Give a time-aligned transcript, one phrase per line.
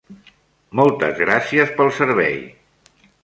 [0.79, 2.37] Moltes gràcies pel servei!